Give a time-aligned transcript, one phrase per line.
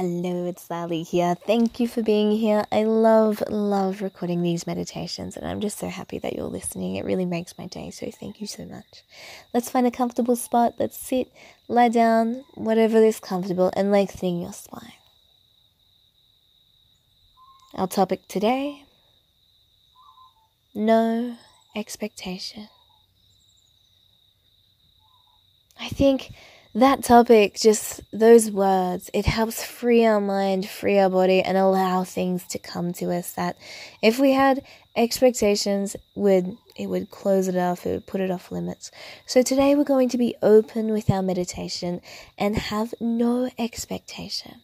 [0.00, 1.34] Hello, it's Sally here.
[1.34, 2.64] Thank you for being here.
[2.72, 6.96] I love, love recording these meditations, and I'm just so happy that you're listening.
[6.96, 9.04] It really makes my day, so thank you so much.
[9.52, 10.76] Let's find a comfortable spot.
[10.78, 11.30] Let's sit,
[11.68, 14.94] lie down, whatever is comfortable, and lengthening your spine.
[17.74, 18.86] Our topic today
[20.74, 21.36] no
[21.76, 22.70] expectation.
[25.78, 26.30] I think
[26.74, 32.04] that topic, just those words, it helps free our mind, free our body, and allow
[32.04, 33.56] things to come to us that
[34.02, 34.62] if we had
[34.96, 38.90] expectations would it would close it off, it would put it off limits.
[39.26, 42.00] So today we're going to be open with our meditation
[42.38, 44.62] and have no expectation.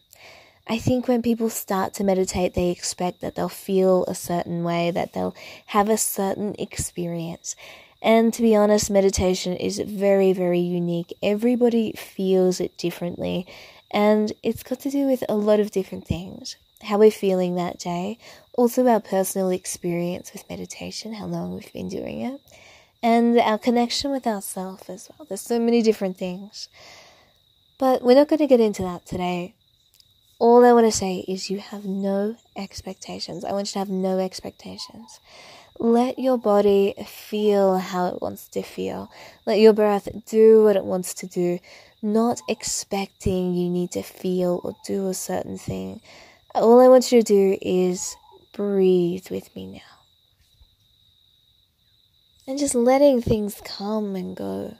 [0.69, 4.91] I think when people start to meditate, they expect that they'll feel a certain way,
[4.91, 5.35] that they'll
[5.67, 7.55] have a certain experience.
[8.01, 11.13] And to be honest, meditation is very, very unique.
[11.23, 13.47] Everybody feels it differently,
[13.91, 16.57] and it's got to do with a lot of different things.
[16.83, 18.19] How we're feeling that day,
[18.53, 22.39] also our personal experience with meditation, how long we've been doing it,
[23.01, 25.25] and our connection with ourselves as well.
[25.27, 26.69] There's so many different things.
[27.79, 29.53] But we're not going to get into that today.
[30.39, 33.43] All I want to say is you have no expectations.
[33.43, 35.19] I want you to have no expectations.
[35.79, 39.11] Let your body feel how it wants to feel.
[39.45, 41.59] Let your breath do what it wants to do,
[42.01, 46.01] not expecting you need to feel or do a certain thing.
[46.55, 48.15] All I want you to do is
[48.53, 49.79] breathe with me now.
[52.47, 54.77] And just letting things come and go.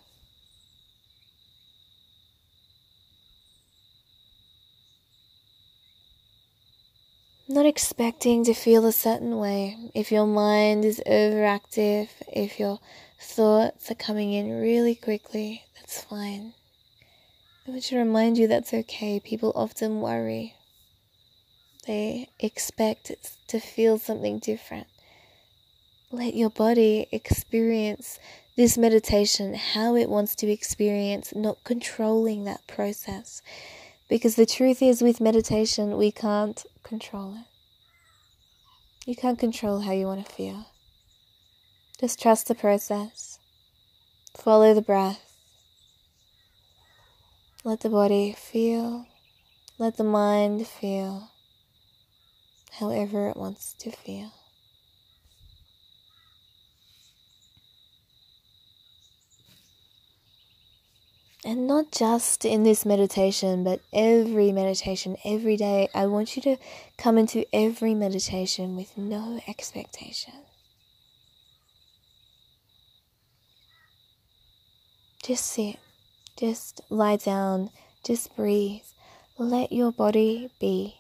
[7.50, 9.76] not expecting to feel a certain way.
[9.94, 12.80] If your mind is overactive, if your
[13.20, 16.54] thoughts are coming in really quickly, that's fine.
[17.68, 19.20] I want to remind you that's okay.
[19.20, 20.56] People often worry,
[21.86, 23.12] they expect
[23.48, 24.88] to feel something different.
[26.12, 28.20] Let your body experience
[28.56, 33.42] this meditation how it wants to experience, not controlling that process.
[34.10, 37.57] Because the truth is, with meditation, we can't control it.
[39.08, 40.66] You can't control how you want to feel.
[41.98, 43.40] Just trust the process.
[44.36, 45.38] Follow the breath.
[47.64, 49.06] Let the body feel.
[49.78, 51.32] Let the mind feel
[52.74, 54.34] however it wants to feel.
[61.48, 65.88] And not just in this meditation, but every meditation, every day.
[65.96, 66.58] I want you to
[66.98, 70.34] come into every meditation with no expectation.
[75.24, 75.78] Just sit,
[76.38, 77.70] just lie down,
[78.04, 78.84] just breathe.
[79.38, 80.98] Let your body be.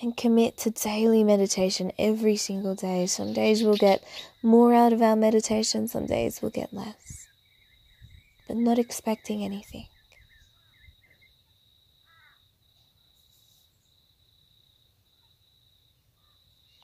[0.00, 3.06] And commit to daily meditation every single day.
[3.06, 4.02] Some days we'll get
[4.42, 7.26] more out of our meditation, some days we'll get less.
[8.48, 9.86] But not expecting anything.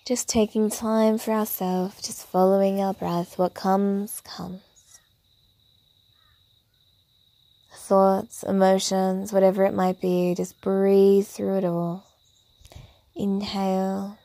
[0.06, 3.38] Just taking time for ourselves, just following our breath.
[3.38, 4.60] What comes, comes.
[7.72, 12.05] Thoughts, emotions, whatever it might be, just breathe through it all.
[13.16, 14.18] Inhale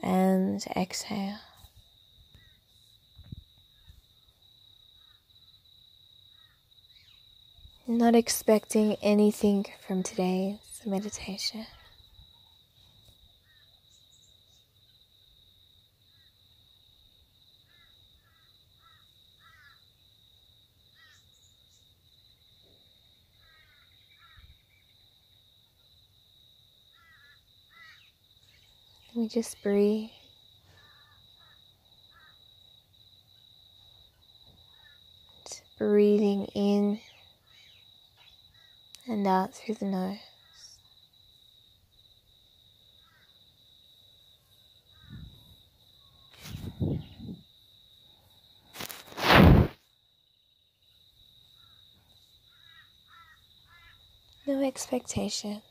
[0.00, 1.38] and exhale.
[7.88, 11.66] Not expecting anything from today's meditation.
[29.14, 30.10] We just breathe.
[35.78, 37.00] Breathing in
[39.06, 40.18] and out through the nose.
[54.46, 55.62] No expectation.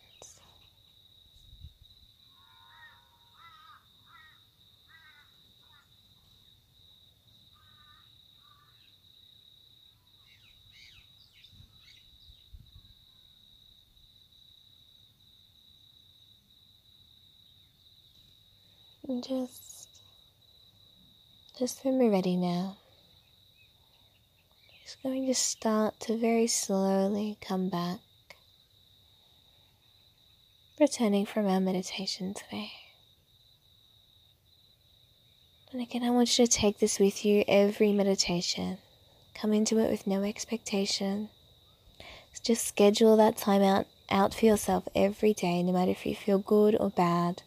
[19.13, 19.89] And just,
[21.60, 22.77] just when we're ready now,
[24.83, 28.00] Just going to start to very slowly come back,
[30.80, 32.71] returning from our meditation today.
[35.71, 38.80] And again, I want you to take this with you every meditation.
[39.36, 41.30] Come into it with no expectation.
[42.42, 46.39] Just schedule that time out, out for yourself every day, no matter if you feel
[46.39, 47.44] good or bad.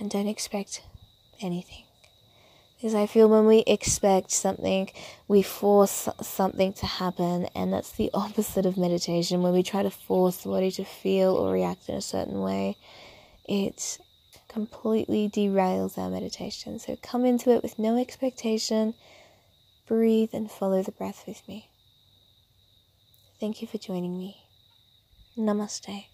[0.00, 0.82] And don't expect
[1.40, 1.84] anything.
[2.76, 4.90] Because I feel when we expect something,
[5.28, 9.42] we force something to happen, and that's the opposite of meditation.
[9.42, 12.78] When we try to force the body to feel or react in a certain way,
[13.44, 13.98] it
[14.48, 16.78] completely derails our meditation.
[16.78, 18.94] So come into it with no expectation,
[19.86, 21.68] breathe and follow the breath with me.
[23.38, 24.46] Thank you for joining me.
[25.36, 26.06] Namaste.